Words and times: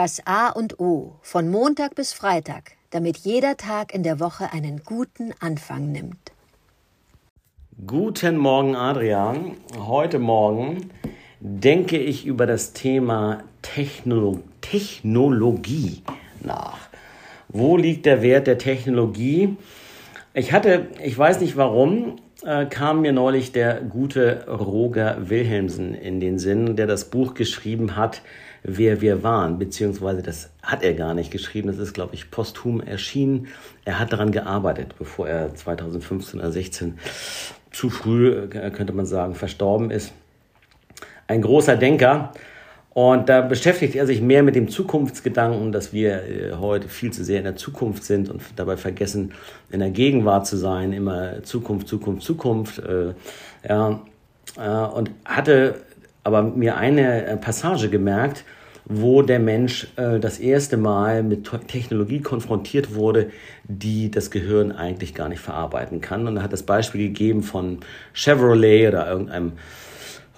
Das 0.00 0.24
A 0.26 0.50
und 0.50 0.78
O 0.78 1.16
von 1.22 1.50
Montag 1.50 1.96
bis 1.96 2.12
Freitag, 2.12 2.76
damit 2.90 3.16
jeder 3.16 3.56
Tag 3.56 3.92
in 3.92 4.04
der 4.04 4.20
Woche 4.20 4.52
einen 4.52 4.82
guten 4.84 5.34
Anfang 5.40 5.90
nimmt. 5.90 6.30
Guten 7.84 8.36
Morgen, 8.36 8.76
Adrian. 8.76 9.56
Heute 9.76 10.20
Morgen 10.20 10.90
denke 11.40 11.98
ich 11.98 12.26
über 12.26 12.46
das 12.46 12.74
Thema 12.74 13.42
Technolo 13.62 14.38
Technologie 14.60 16.04
nach. 16.44 16.78
Wo 17.48 17.76
liegt 17.76 18.06
der 18.06 18.22
Wert 18.22 18.46
der 18.46 18.58
Technologie? 18.58 19.56
Ich 20.32 20.52
hatte, 20.52 20.86
ich 21.02 21.18
weiß 21.18 21.40
nicht 21.40 21.56
warum, 21.56 22.20
äh, 22.44 22.66
kam 22.66 23.00
mir 23.00 23.12
neulich 23.12 23.50
der 23.50 23.80
gute 23.80 24.46
Roger 24.46 25.28
Wilhelmsen 25.28 25.96
in 25.96 26.20
den 26.20 26.38
Sinn, 26.38 26.76
der 26.76 26.86
das 26.86 27.06
Buch 27.06 27.34
geschrieben 27.34 27.96
hat, 27.96 28.22
wer 28.62 29.00
wir 29.00 29.22
waren, 29.22 29.58
beziehungsweise 29.58 30.22
das 30.22 30.50
hat 30.62 30.82
er 30.82 30.94
gar 30.94 31.14
nicht 31.14 31.30
geschrieben, 31.30 31.68
das 31.68 31.78
ist, 31.78 31.94
glaube 31.94 32.14
ich, 32.14 32.30
posthum 32.30 32.80
erschienen. 32.80 33.48
Er 33.84 33.98
hat 33.98 34.12
daran 34.12 34.32
gearbeitet, 34.32 34.94
bevor 34.98 35.28
er 35.28 35.54
2015 35.54 36.40
oder 36.40 36.52
16 36.52 36.98
zu 37.70 37.90
früh, 37.90 38.30
äh, 38.30 38.70
könnte 38.70 38.92
man 38.92 39.06
sagen, 39.06 39.34
verstorben 39.34 39.90
ist. 39.90 40.12
Ein 41.26 41.42
großer 41.42 41.76
Denker. 41.76 42.32
Und 42.94 43.28
da 43.28 43.42
beschäftigt 43.42 43.94
er 43.94 44.06
sich 44.06 44.20
mehr 44.20 44.42
mit 44.42 44.56
dem 44.56 44.68
Zukunftsgedanken, 44.68 45.70
dass 45.70 45.92
wir 45.92 46.22
äh, 46.24 46.52
heute 46.54 46.88
viel 46.88 47.12
zu 47.12 47.22
sehr 47.22 47.38
in 47.38 47.44
der 47.44 47.56
Zukunft 47.56 48.02
sind 48.02 48.28
und 48.28 48.42
dabei 48.56 48.76
vergessen, 48.76 49.32
in 49.70 49.80
der 49.80 49.90
Gegenwart 49.90 50.46
zu 50.46 50.56
sein, 50.56 50.92
immer 50.92 51.42
Zukunft, 51.44 51.86
Zukunft, 51.86 52.22
Zukunft. 52.22 52.78
Äh, 52.80 53.14
ja, 53.68 54.00
und 54.86 55.10
hatte 55.24 55.76
aber 56.24 56.42
mir 56.42 56.76
eine 56.76 57.26
äh, 57.26 57.36
Passage 57.36 57.88
gemerkt, 57.88 58.44
wo 58.84 59.22
der 59.22 59.38
Mensch 59.38 59.86
äh, 59.96 60.18
das 60.18 60.38
erste 60.38 60.76
Mal 60.76 61.22
mit 61.22 61.50
Technologie 61.68 62.20
konfrontiert 62.20 62.94
wurde, 62.94 63.30
die 63.64 64.10
das 64.10 64.30
Gehirn 64.30 64.72
eigentlich 64.72 65.14
gar 65.14 65.28
nicht 65.28 65.40
verarbeiten 65.40 66.00
kann. 66.00 66.26
Und 66.26 66.38
er 66.38 66.42
hat 66.42 66.52
das 66.52 66.62
Beispiel 66.62 67.08
gegeben 67.08 67.42
von 67.42 67.80
Chevrolet 68.14 68.88
oder 68.88 69.08
irgendeinem 69.08 69.52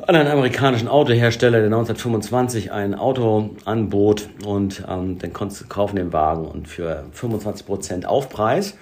anderen 0.07 0.29
amerikanischen 0.29 0.89
Autohersteller, 0.89 1.59
der 1.59 1.67
1925 1.67 2.73
ein 2.73 2.95
Auto 2.95 3.51
anbot 3.65 4.29
und 4.45 4.83
ähm, 4.89 5.19
dann 5.19 5.33
konntest 5.33 5.63
du 5.63 5.67
kaufen 5.67 5.97
den 5.97 6.13
Wagen 6.13 6.47
und 6.47 6.69
für 6.69 7.05
25 7.13 7.67
Prozent 7.67 8.07
Aufpreis, 8.07 8.77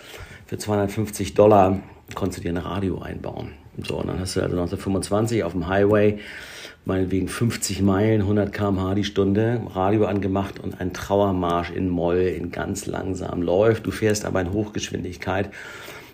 für 0.46 0.58
250 0.58 1.34
Dollar 1.34 1.80
konntest 2.14 2.38
du 2.38 2.42
dir 2.44 2.50
ein 2.50 2.64
Radio 2.64 3.00
einbauen. 3.00 3.50
So, 3.84 3.96
und 3.96 4.08
dann 4.08 4.18
hast 4.18 4.36
du 4.36 4.40
also 4.40 4.56
1925 4.56 5.44
auf 5.44 5.52
dem 5.52 5.68
Highway 5.68 6.18
meinetwegen 6.88 7.28
50 7.28 7.82
Meilen, 7.82 8.22
100 8.22 8.52
km/h 8.52 8.94
die 8.94 9.04
Stunde, 9.04 9.60
Radio 9.74 10.06
angemacht 10.06 10.58
und 10.58 10.80
ein 10.80 10.94
Trauermarsch 10.94 11.70
in 11.70 11.88
Moll 11.88 12.22
in 12.22 12.50
ganz 12.50 12.86
langsam 12.86 13.42
läuft. 13.42 13.86
Du 13.86 13.90
fährst 13.90 14.24
aber 14.24 14.40
in 14.40 14.52
Hochgeschwindigkeit. 14.52 15.50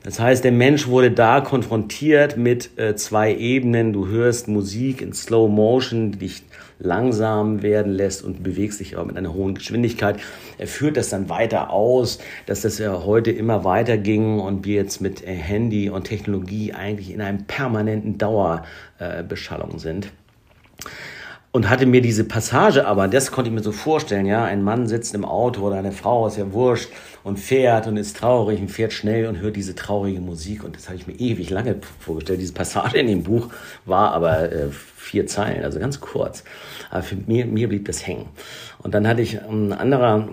Das 0.02 0.20
heißt, 0.20 0.44
der 0.44 0.52
Mensch 0.52 0.88
wurde 0.88 1.12
da 1.12 1.40
konfrontiert 1.40 2.36
mit 2.36 2.76
äh, 2.76 2.96
zwei 2.96 3.34
Ebenen. 3.34 3.92
Du 3.92 4.08
hörst 4.08 4.48
Musik 4.48 5.00
in 5.00 5.14
Slow 5.14 5.48
Motion, 5.48 6.12
die 6.12 6.18
dich 6.18 6.42
langsam 6.80 7.62
werden 7.62 7.92
lässt 7.92 8.24
und 8.24 8.42
bewegst 8.42 8.80
dich 8.80 8.96
aber 8.96 9.06
mit 9.06 9.16
einer 9.16 9.32
hohen 9.32 9.54
Geschwindigkeit. 9.54 10.16
Er 10.58 10.66
führt 10.66 10.96
das 10.96 11.08
dann 11.08 11.28
weiter 11.28 11.70
aus, 11.70 12.18
dass 12.46 12.62
das 12.62 12.78
ja 12.78 13.04
heute 13.04 13.30
immer 13.30 13.64
weiter 13.64 13.96
ging 13.96 14.40
und 14.40 14.66
wir 14.66 14.74
jetzt 14.74 15.00
mit 15.00 15.22
äh, 15.22 15.32
Handy 15.32 15.88
und 15.88 16.04
Technologie 16.04 16.72
eigentlich 16.72 17.12
in 17.12 17.20
einem 17.20 17.44
permanenten 17.44 18.18
Dauerbeschallung 18.18 19.76
äh, 19.76 19.78
sind 19.78 20.12
und 21.54 21.70
hatte 21.70 21.86
mir 21.86 22.00
diese 22.00 22.24
Passage, 22.24 22.84
aber 22.84 23.06
das 23.06 23.30
konnte 23.30 23.48
ich 23.48 23.54
mir 23.54 23.62
so 23.62 23.70
vorstellen, 23.70 24.26
ja, 24.26 24.44
ein 24.44 24.64
Mann 24.64 24.88
sitzt 24.88 25.14
im 25.14 25.24
Auto 25.24 25.62
oder 25.62 25.76
eine 25.76 25.92
Frau, 25.92 26.26
ist 26.26 26.36
ja 26.36 26.52
wurscht, 26.52 26.88
und 27.22 27.38
fährt 27.38 27.86
und 27.86 27.96
ist 27.96 28.16
traurig 28.16 28.60
und 28.60 28.70
fährt 28.70 28.92
schnell 28.92 29.28
und 29.28 29.38
hört 29.40 29.54
diese 29.54 29.76
traurige 29.76 30.20
Musik 30.20 30.64
und 30.64 30.76
das 30.76 30.88
habe 30.88 30.96
ich 30.96 31.06
mir 31.06 31.14
ewig 31.14 31.50
lange 31.50 31.76
vorgestellt. 32.00 32.40
Diese 32.40 32.52
Passage 32.52 32.98
in 32.98 33.06
dem 33.06 33.22
Buch 33.22 33.50
war 33.84 34.12
aber 34.12 34.52
äh, 34.52 34.68
vier 35.04 35.26
Zeilen, 35.26 35.62
also 35.64 35.78
ganz 35.78 36.00
kurz. 36.00 36.44
Aber 36.90 37.02
für 37.02 37.16
mir, 37.16 37.46
mir 37.46 37.68
blieb 37.68 37.84
das 37.84 38.06
hängen. 38.06 38.26
Und 38.78 38.94
dann 38.94 39.06
hatte 39.06 39.22
ich 39.22 39.40
ein 39.40 39.72
anderer, 39.72 40.28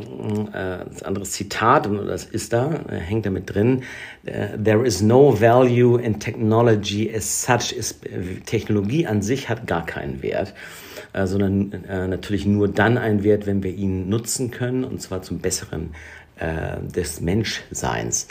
äh, 0.53 1.05
anderes 1.05 1.31
Zitat, 1.31 1.87
und 1.87 2.07
das 2.07 2.25
ist 2.25 2.53
da, 2.53 2.71
äh, 2.89 2.95
hängt 2.95 3.25
da 3.25 3.29
mit 3.29 3.53
drin. 3.53 3.83
Äh, 4.25 4.57
There 4.63 4.85
is 4.85 5.01
no 5.01 5.39
value 5.39 6.01
in 6.01 6.19
technology 6.19 7.11
as 7.13 7.43
such. 7.43 7.71
Ist, 7.71 8.05
äh, 8.05 8.39
Technologie 8.45 9.05
an 9.07 9.21
sich 9.21 9.49
hat 9.49 9.67
gar 9.67 9.85
keinen 9.85 10.21
Wert 10.23 10.53
äh, 11.13 11.27
sondern 11.27 11.73
äh, 11.85 12.07
natürlich 12.07 12.45
nur 12.45 12.67
dann 12.69 12.97
einen 12.97 13.23
Wert, 13.23 13.45
wenn 13.45 13.63
wir 13.63 13.73
ihn 13.73 14.07
nutzen 14.07 14.51
können, 14.51 14.83
und 14.83 15.01
zwar 15.01 15.21
zum 15.21 15.39
Besseren 15.39 15.93
des 16.95 17.21
Menschseins. 17.21 18.27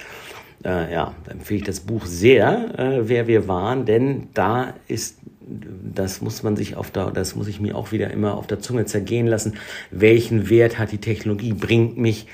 Äh, 0.64 0.92
ja, 0.92 1.14
empfehle 1.28 1.60
ich 1.60 1.66
das 1.66 1.80
Buch 1.80 2.04
sehr, 2.04 2.78
äh, 2.78 3.08
wer 3.08 3.26
wir 3.26 3.48
waren, 3.48 3.86
denn 3.86 4.28
da 4.34 4.74
ist 4.88 5.16
das 5.50 6.20
muss 6.20 6.42
man 6.42 6.56
sich 6.56 6.76
auf 6.76 6.90
der, 6.90 7.10
das 7.10 7.34
muss 7.34 7.48
ich 7.48 7.60
mir 7.60 7.76
auch 7.76 7.92
wieder 7.92 8.10
immer 8.10 8.36
auf 8.36 8.46
der 8.46 8.60
Zunge 8.60 8.84
zergehen 8.84 9.26
lassen. 9.26 9.54
Welchen 9.90 10.48
Wert 10.48 10.78
hat 10.78 10.92
die 10.92 10.98
Technologie? 10.98 11.52
Bringt 11.52 11.98
mich 11.98 12.26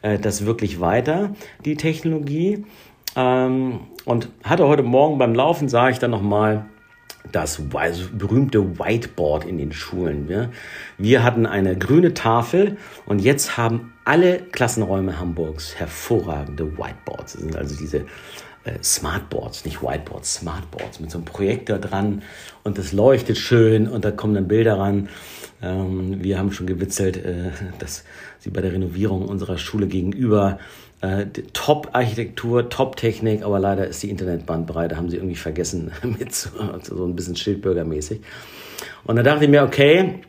äh, 0.00 0.18
das 0.18 0.46
wirklich 0.46 0.80
weiter, 0.80 1.34
die 1.64 1.76
Technologie? 1.76 2.64
Ähm, 3.14 3.80
und 4.04 4.30
hatte 4.42 4.66
heute 4.66 4.82
Morgen 4.82 5.18
beim 5.18 5.34
Laufen, 5.34 5.68
sah 5.68 5.90
ich 5.90 5.98
dann 5.98 6.10
nochmal, 6.10 6.64
das 7.30 7.60
berühmte 7.68 8.78
Whiteboard 8.78 9.44
in 9.44 9.58
den 9.58 9.72
Schulen. 9.72 10.50
Wir 10.98 11.22
hatten 11.22 11.46
eine 11.46 11.76
grüne 11.76 12.14
Tafel 12.14 12.76
und 13.06 13.20
jetzt 13.20 13.56
haben 13.56 13.92
alle 14.04 14.38
Klassenräume 14.38 15.18
Hamburgs 15.18 15.76
hervorragende 15.76 16.76
Whiteboards. 16.76 17.34
Das 17.34 17.42
sind 17.42 17.56
also 17.56 17.76
diese 17.76 18.06
äh, 18.64 18.82
Smartboards, 18.82 19.64
nicht 19.64 19.82
Whiteboards, 19.82 20.34
Smartboards 20.34 21.00
mit 21.00 21.10
so 21.10 21.18
einem 21.18 21.24
Projektor 21.24 21.78
dran 21.78 22.22
und 22.64 22.78
das 22.78 22.92
leuchtet 22.92 23.38
schön 23.38 23.88
und 23.88 24.04
da 24.04 24.10
kommen 24.10 24.34
dann 24.34 24.48
Bilder 24.48 24.78
ran. 24.78 25.08
Ähm, 25.62 26.22
wir 26.22 26.38
haben 26.38 26.52
schon 26.52 26.66
gewitzelt, 26.66 27.16
äh, 27.16 27.50
dass 27.78 28.04
sie 28.38 28.50
bei 28.50 28.60
der 28.60 28.72
Renovierung 28.72 29.26
unserer 29.26 29.58
Schule 29.58 29.86
gegenüber 29.86 30.58
äh, 31.02 31.26
Top-Architektur, 31.52 32.68
Top-Technik, 32.68 33.42
aber 33.44 33.58
leider 33.58 33.86
ist 33.86 34.02
die 34.02 34.10
Internetbandbreite, 34.10 34.96
haben 34.96 35.10
sie 35.10 35.16
irgendwie 35.16 35.36
vergessen, 35.36 35.90
mit 36.02 36.34
so, 36.34 36.50
so 36.82 37.04
ein 37.04 37.14
bisschen 37.14 37.36
Schildbürgermäßig. 37.36 38.20
Und 39.04 39.16
da 39.16 39.22
dachte 39.22 39.44
ich 39.44 39.50
mir, 39.50 39.64
okay, 39.64 40.20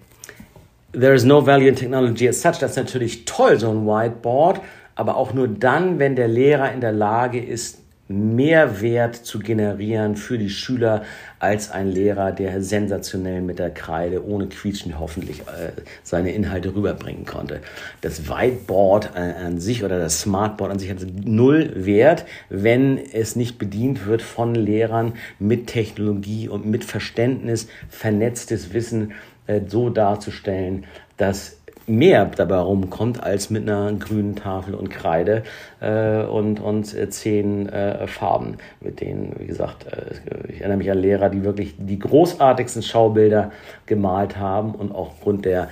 there 0.91 1.13
is 1.13 1.23
no 1.23 1.45
value 1.45 1.67
in 1.67 1.75
technology 1.75 2.27
as 2.27 2.41
such. 2.41 2.57
Das 2.59 2.71
ist 2.71 2.77
natürlich 2.77 3.25
toll, 3.25 3.59
so 3.59 3.69
ein 3.69 3.85
Whiteboard, 3.85 4.61
aber 4.95 5.15
auch 5.15 5.33
nur 5.33 5.47
dann, 5.47 5.99
wenn 5.99 6.15
der 6.15 6.27
Lehrer 6.27 6.71
in 6.71 6.81
der 6.81 6.91
Lage 6.91 7.39
ist, 7.39 7.82
Mehrwert 8.13 9.15
zu 9.15 9.39
generieren 9.39 10.15
für 10.15 10.37
die 10.37 10.49
Schüler 10.49 11.03
als 11.39 11.71
ein 11.71 11.89
Lehrer, 11.89 12.31
der 12.31 12.61
sensationell 12.61 13.41
mit 13.41 13.59
der 13.59 13.71
Kreide 13.71 14.25
ohne 14.25 14.47
Quietschen 14.47 14.99
hoffentlich 14.99 15.41
äh, 15.41 15.71
seine 16.03 16.31
Inhalte 16.31 16.75
rüberbringen 16.75 17.25
konnte. 17.25 17.61
Das 18.01 18.29
Whiteboard 18.29 19.11
äh, 19.15 19.19
an 19.19 19.59
sich 19.59 19.83
oder 19.83 19.99
das 19.99 20.21
Smartboard 20.21 20.71
an 20.71 20.79
sich 20.79 20.89
hat 20.89 20.99
null 21.23 21.71
Wert, 21.75 22.25
wenn 22.49 22.97
es 22.97 23.35
nicht 23.35 23.57
bedient 23.57 24.05
wird 24.05 24.21
von 24.21 24.53
Lehrern 24.53 25.13
mit 25.39 25.67
Technologie 25.67 26.47
und 26.47 26.65
mit 26.65 26.83
Verständnis, 26.83 27.67
vernetztes 27.89 28.73
Wissen 28.73 29.13
äh, 29.47 29.61
so 29.67 29.89
darzustellen, 29.89 30.85
dass 31.17 31.57
mehr 31.87 32.25
dabei 32.25 32.57
rumkommt 32.57 33.21
als 33.21 33.49
mit 33.49 33.63
einer 33.63 33.91
grünen 33.93 34.35
Tafel 34.35 34.73
und 34.73 34.89
Kreide 34.89 35.43
äh, 35.81 36.23
und, 36.23 36.59
und 36.59 36.93
äh, 36.93 37.09
zehn 37.09 37.67
äh, 37.69 38.07
Farben, 38.07 38.57
mit 38.79 39.01
denen, 39.01 39.35
wie 39.39 39.47
gesagt, 39.47 39.85
äh, 39.87 40.51
ich 40.51 40.59
erinnere 40.59 40.77
mich 40.77 40.91
an 40.91 40.97
Lehrer, 40.97 41.29
die 41.29 41.43
wirklich 41.43 41.75
die 41.77 41.99
großartigsten 41.99 42.83
Schaubilder 42.83 43.51
gemalt 43.85 44.37
haben 44.37 44.75
und 44.75 44.93
auch 44.93 45.11
aufgrund 45.11 45.45
der 45.45 45.69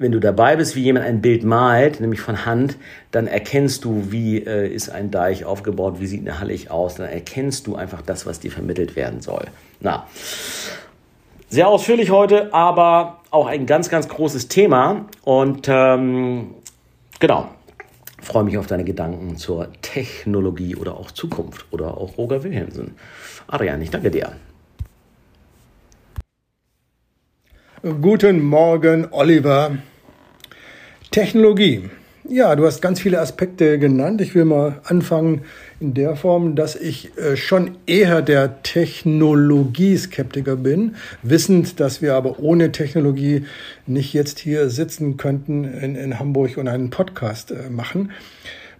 wenn 0.00 0.12
du 0.12 0.20
dabei 0.20 0.54
bist, 0.54 0.76
wie 0.76 0.82
jemand 0.82 1.06
ein 1.06 1.20
Bild 1.20 1.42
malt, 1.42 2.00
nämlich 2.00 2.20
von 2.20 2.46
Hand, 2.46 2.76
dann 3.10 3.26
erkennst 3.26 3.84
du, 3.84 4.12
wie 4.12 4.38
äh, 4.38 4.72
ist 4.72 4.90
ein 4.90 5.10
Deich 5.10 5.44
aufgebaut, 5.44 5.96
wie 5.98 6.06
sieht 6.06 6.20
eine 6.20 6.38
Halle 6.38 6.56
aus, 6.68 6.94
dann 6.94 7.08
erkennst 7.08 7.66
du 7.66 7.74
einfach 7.74 8.00
das, 8.02 8.24
was 8.24 8.38
dir 8.38 8.52
vermittelt 8.52 8.94
werden 8.94 9.20
soll. 9.20 9.46
Na, 9.80 10.06
sehr 11.48 11.66
ausführlich 11.66 12.10
heute, 12.10 12.54
aber 12.54 13.17
auch 13.30 13.46
ein 13.46 13.66
ganz, 13.66 13.88
ganz 13.88 14.08
großes 14.08 14.48
Thema. 14.48 15.06
Und 15.22 15.68
ähm, 15.68 16.54
genau, 17.20 17.48
freue 18.20 18.44
mich 18.44 18.58
auf 18.58 18.66
deine 18.66 18.84
Gedanken 18.84 19.36
zur 19.36 19.72
Technologie 19.82 20.76
oder 20.76 20.96
auch 20.96 21.10
Zukunft 21.10 21.66
oder 21.70 21.96
auch 21.96 22.18
Roger 22.18 22.42
Wilhelmsen. 22.42 22.96
Adrian, 23.46 23.80
ich 23.80 23.90
danke 23.90 24.10
dir. 24.10 24.32
Guten 27.82 28.42
Morgen, 28.42 29.08
Oliver. 29.12 29.78
Technologie. 31.10 31.88
Ja, 32.30 32.54
du 32.56 32.66
hast 32.66 32.82
ganz 32.82 33.00
viele 33.00 33.20
Aspekte 33.20 33.78
genannt. 33.78 34.20
Ich 34.20 34.34
will 34.34 34.44
mal 34.44 34.82
anfangen 34.84 35.46
in 35.80 35.94
der 35.94 36.14
Form, 36.14 36.56
dass 36.56 36.76
ich 36.76 37.16
äh, 37.16 37.38
schon 37.38 37.78
eher 37.86 38.20
der 38.20 38.62
Technologieskeptiker 38.62 40.56
bin, 40.56 40.96
wissend, 41.22 41.80
dass 41.80 42.02
wir 42.02 42.12
aber 42.14 42.38
ohne 42.38 42.70
Technologie 42.70 43.46
nicht 43.86 44.12
jetzt 44.12 44.40
hier 44.40 44.68
sitzen 44.68 45.16
könnten 45.16 45.64
in, 45.64 45.96
in 45.96 46.18
Hamburg 46.18 46.58
und 46.58 46.68
einen 46.68 46.90
Podcast 46.90 47.50
äh, 47.50 47.70
machen. 47.70 48.10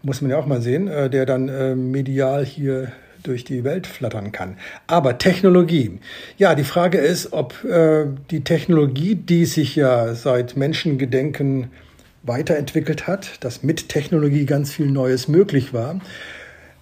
Muss 0.02 0.20
man 0.20 0.30
ja 0.30 0.36
auch 0.36 0.46
mal 0.46 0.60
sehen, 0.60 0.86
äh, 0.86 1.08
der 1.08 1.24
dann 1.24 1.90
medial 1.90 2.44
hier 2.44 2.92
durch 3.22 3.44
die 3.44 3.64
Welt 3.64 3.86
flattern 3.86 4.30
kann. 4.30 4.58
Aber 4.86 5.16
Technologie. 5.16 6.00
Ja, 6.36 6.54
die 6.54 6.64
Frage 6.64 6.98
ist, 6.98 7.32
ob 7.32 7.54
die 8.30 8.44
Technologie, 8.44 9.16
die 9.16 9.44
sich 9.44 9.74
ja 9.74 10.14
seit 10.14 10.56
Menschengedenken 10.56 11.70
weiterentwickelt 12.28 13.06
hat, 13.06 13.42
dass 13.42 13.62
mit 13.62 13.88
Technologie 13.88 14.46
ganz 14.46 14.72
viel 14.72 14.90
Neues 14.90 15.28
möglich 15.28 15.72
war, 15.72 16.00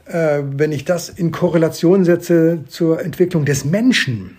äh, 0.07 0.43
wenn 0.45 0.73
ich 0.73 0.85
das 0.85 1.09
in 1.09 1.31
Korrelation 1.31 2.05
setze 2.05 2.65
zur 2.69 3.01
Entwicklung 3.03 3.45
des 3.45 3.65
Menschen, 3.65 4.37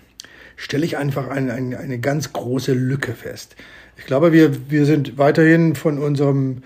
stelle 0.56 0.84
ich 0.84 0.96
einfach 0.96 1.28
eine, 1.28 1.52
eine, 1.52 1.78
eine 1.78 1.98
ganz 1.98 2.32
große 2.32 2.72
Lücke 2.72 3.12
fest. 3.14 3.56
Ich 3.96 4.06
glaube, 4.06 4.32
wir, 4.32 4.70
wir 4.70 4.86
sind 4.86 5.18
weiterhin 5.18 5.74
von 5.74 5.98
unserem 5.98 6.62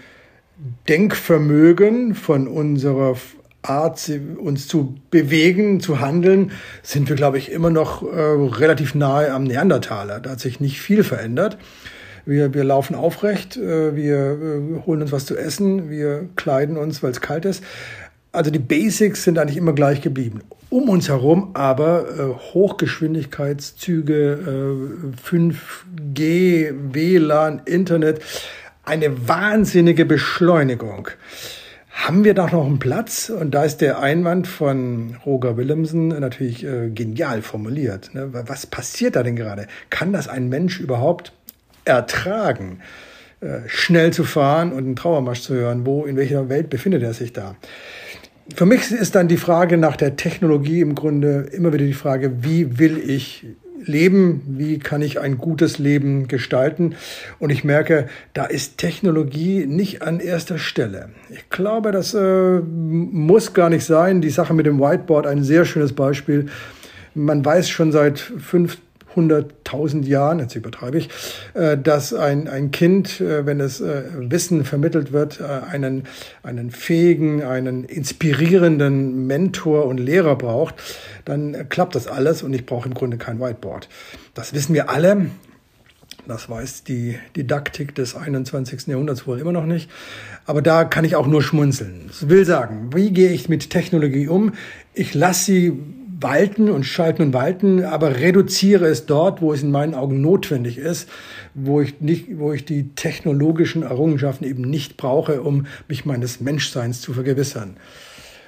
Denkvermögen, 0.88 2.14
von 2.14 2.46
unserer 2.46 3.16
Art, 3.62 4.10
uns 4.38 4.66
zu 4.66 4.96
bewegen, 5.10 5.80
zu 5.80 6.00
handeln, 6.00 6.50
sind 6.82 7.08
wir, 7.08 7.16
glaube 7.16 7.38
ich, 7.38 7.50
immer 7.50 7.70
noch 7.70 8.02
äh, 8.02 8.06
relativ 8.06 8.94
nahe 8.94 9.32
am 9.32 9.44
Neandertaler. 9.44 10.20
Da 10.20 10.30
hat 10.30 10.40
sich 10.40 10.60
nicht 10.60 10.80
viel 10.80 11.04
verändert. 11.04 11.58
Wir, 12.24 12.54
wir 12.54 12.64
laufen 12.64 12.94
aufrecht, 12.94 13.56
äh, 13.56 13.96
wir 13.96 14.16
äh, 14.16 14.86
holen 14.86 15.02
uns 15.02 15.12
was 15.12 15.26
zu 15.26 15.36
essen, 15.36 15.90
wir 15.90 16.28
kleiden 16.36 16.76
uns, 16.76 17.02
weil 17.02 17.10
es 17.10 17.20
kalt 17.20 17.44
ist. 17.44 17.62
Also 18.32 18.50
die 18.50 18.58
Basics 18.58 19.24
sind 19.24 19.38
eigentlich 19.38 19.58
immer 19.58 19.74
gleich 19.74 20.00
geblieben. 20.00 20.40
Um 20.70 20.88
uns 20.88 21.08
herum 21.08 21.50
aber 21.54 22.06
äh, 22.08 22.34
Hochgeschwindigkeitszüge, 22.54 24.32
äh, 24.32 25.28
5G, 25.28 26.72
WLAN, 26.94 27.62
Internet, 27.66 28.22
eine 28.84 29.28
wahnsinnige 29.28 30.04
Beschleunigung 30.04 31.08
haben 31.92 32.24
wir 32.24 32.34
doch 32.34 32.50
noch 32.50 32.66
einen 32.66 32.78
Platz? 32.78 33.30
Und 33.30 33.52
da 33.52 33.64
ist 33.64 33.80
der 33.80 34.00
Einwand 34.00 34.48
von 34.48 35.16
Roger 35.24 35.56
Willemsen 35.56 36.08
natürlich 36.08 36.64
äh, 36.64 36.90
genial 36.90 37.42
formuliert. 37.42 38.14
Ne? 38.14 38.30
Was 38.32 38.66
passiert 38.66 39.14
da 39.14 39.22
denn 39.22 39.36
gerade? 39.36 39.66
Kann 39.90 40.12
das 40.12 40.26
ein 40.26 40.48
Mensch 40.48 40.80
überhaupt 40.80 41.32
ertragen, 41.84 42.80
äh, 43.40 43.60
schnell 43.66 44.12
zu 44.12 44.24
fahren 44.24 44.72
und 44.72 44.84
einen 44.84 44.96
Trauermarsch 44.96 45.42
zu 45.42 45.54
hören? 45.54 45.86
Wo, 45.86 46.04
in 46.04 46.16
welcher 46.16 46.48
Welt 46.48 46.70
befindet 46.70 47.02
er 47.02 47.14
sich 47.14 47.32
da? 47.32 47.56
Für 48.54 48.66
mich 48.66 48.90
ist 48.90 49.14
dann 49.14 49.28
die 49.28 49.36
Frage 49.36 49.78
nach 49.78 49.96
der 49.96 50.16
Technologie 50.16 50.80
im 50.80 50.94
Grunde 50.94 51.48
immer 51.52 51.72
wieder 51.72 51.86
die 51.86 51.92
Frage, 51.92 52.42
wie 52.42 52.78
will 52.78 52.98
ich 52.98 53.46
leben, 53.86 54.42
wie 54.46 54.78
kann 54.78 55.02
ich 55.02 55.20
ein 55.20 55.38
gutes 55.38 55.78
Leben 55.78 56.28
gestalten. 56.28 56.94
Und 57.38 57.50
ich 57.50 57.64
merke, 57.64 58.08
da 58.34 58.44
ist 58.44 58.78
Technologie 58.78 59.66
nicht 59.66 60.02
an 60.02 60.20
erster 60.20 60.58
Stelle. 60.58 61.10
Ich 61.30 61.48
glaube, 61.50 61.92
das 61.92 62.14
äh, 62.14 62.60
muss 62.60 63.54
gar 63.54 63.70
nicht 63.70 63.84
sein. 63.84 64.20
Die 64.20 64.30
Sache 64.30 64.54
mit 64.54 64.66
dem 64.66 64.80
Whiteboard, 64.80 65.26
ein 65.26 65.44
sehr 65.44 65.64
schönes 65.64 65.92
Beispiel. 65.92 66.46
Man 67.14 67.44
weiß 67.44 67.68
schon 67.68 67.92
seit 67.92 68.18
fünf 68.18 68.78
100.000 69.16 70.04
Jahren, 70.04 70.38
jetzt 70.38 70.54
übertreibe 70.54 70.98
ich, 70.98 71.08
äh, 71.54 71.76
dass 71.78 72.14
ein, 72.14 72.48
ein 72.48 72.70
Kind, 72.70 73.20
äh, 73.20 73.46
wenn 73.46 73.60
es 73.60 73.80
äh, 73.80 74.02
Wissen 74.16 74.64
vermittelt 74.64 75.12
wird, 75.12 75.40
einen, 75.40 76.04
einen 76.42 76.70
fähigen, 76.70 77.42
einen 77.42 77.84
inspirierenden 77.84 79.26
Mentor 79.26 79.86
und 79.86 79.98
Lehrer 79.98 80.36
braucht, 80.36 80.74
dann 81.24 81.68
klappt 81.68 81.94
das 81.94 82.06
alles 82.06 82.42
und 82.42 82.52
ich 82.52 82.66
brauche 82.66 82.88
im 82.88 82.94
Grunde 82.94 83.16
kein 83.16 83.40
Whiteboard. 83.40 83.88
Das 84.34 84.52
wissen 84.54 84.74
wir 84.74 84.90
alle. 84.90 85.26
Das 86.26 86.48
weiß 86.48 86.84
die 86.84 87.18
Didaktik 87.34 87.96
des 87.96 88.14
21. 88.14 88.86
Jahrhunderts 88.86 89.26
wohl 89.26 89.40
immer 89.40 89.50
noch 89.50 89.66
nicht. 89.66 89.90
Aber 90.46 90.62
da 90.62 90.84
kann 90.84 91.04
ich 91.04 91.16
auch 91.16 91.26
nur 91.26 91.42
schmunzeln. 91.42 92.04
Das 92.06 92.28
will 92.28 92.44
sagen, 92.44 92.90
wie 92.94 93.10
gehe 93.10 93.32
ich 93.32 93.48
mit 93.48 93.70
Technologie 93.70 94.28
um? 94.28 94.52
Ich 94.94 95.14
lasse 95.14 95.44
sie 95.44 95.72
walten 96.22 96.70
und 96.70 96.84
schalten 96.84 97.22
und 97.22 97.32
walten, 97.32 97.84
aber 97.84 98.16
reduziere 98.20 98.86
es 98.86 99.06
dort, 99.06 99.42
wo 99.42 99.52
es 99.52 99.62
in 99.62 99.70
meinen 99.70 99.94
Augen 99.94 100.20
notwendig 100.20 100.78
ist, 100.78 101.08
wo 101.54 101.80
ich 101.80 102.00
nicht, 102.00 102.38
wo 102.38 102.52
ich 102.52 102.64
die 102.64 102.90
technologischen 102.94 103.82
Errungenschaften 103.82 104.44
eben 104.44 104.62
nicht 104.62 104.96
brauche, 104.96 105.42
um 105.42 105.66
mich 105.88 106.04
meines 106.04 106.40
Menschseins 106.40 107.00
zu 107.00 107.12
vergewissern. 107.12 107.76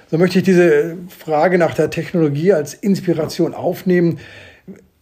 So 0.09 0.17
möchte 0.17 0.39
ich 0.39 0.45
diese 0.45 0.97
Frage 1.09 1.57
nach 1.57 1.73
der 1.73 1.89
Technologie 1.89 2.53
als 2.53 2.73
Inspiration 2.73 3.53
aufnehmen, 3.53 4.19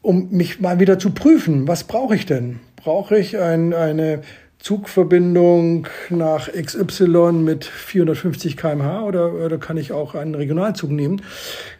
um 0.02 0.30
mich 0.31 0.60
mal 0.60 0.80
wieder 0.80 1.00
zu 1.00 1.12
prüfen. 1.12 1.68
Was 1.68 1.84
brauche 1.84 2.16
ich 2.16 2.26
denn? 2.26 2.60
Brauche 2.76 3.18
ich 3.18 3.38
ein, 3.38 3.74
eine 3.74 4.22
Zugverbindung 4.63 5.88
nach 6.10 6.50
XY 6.50 7.33
mit 7.33 7.65
450 7.65 8.56
kmh 8.56 9.01
oder, 9.01 9.33
oder 9.33 9.57
kann 9.57 9.75
ich 9.75 9.92
auch 9.92 10.15
einen 10.15 10.36
Regionalzug 10.36 10.89
nehmen? 10.89 11.21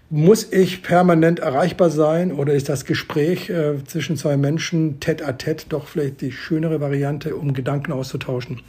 Muss 0.10 0.52
ich 0.52 0.84
permanent 0.84 1.40
erreichbar 1.40 1.90
sein 1.90 2.34
oder 2.34 2.54
ist 2.54 2.68
das 2.68 2.84
Gespräch 2.84 3.50
äh, 3.50 3.82
zwischen 3.86 4.18
zwei 4.18 4.36
Menschen 4.36 5.00
tête 5.00 5.24
à 5.24 5.32
tête 5.32 5.68
doch 5.70 5.88
vielleicht 5.88 6.20
die 6.20 6.34
schönere 6.34 6.82
Variante, 6.82 7.38
um 7.38 7.54
Gedanken 7.54 7.94
auszutauschen? 7.94 8.60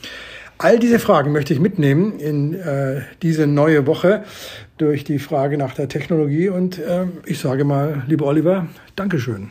All 0.58 0.78
diese 0.78 1.00
Fragen 1.00 1.32
möchte 1.32 1.52
ich 1.52 1.58
mitnehmen 1.58 2.20
in 2.20 2.54
äh, 2.54 3.00
diese 3.20 3.48
neue 3.48 3.88
Woche 3.88 4.22
durch 4.78 5.02
die 5.02 5.18
Frage 5.18 5.58
nach 5.58 5.74
der 5.74 5.88
Technologie 5.88 6.50
und 6.50 6.78
äh, 6.78 7.06
ich 7.26 7.40
sage 7.40 7.64
mal, 7.64 8.04
lieber 8.06 8.26
Oliver, 8.26 8.68
Dankeschön. 8.94 9.50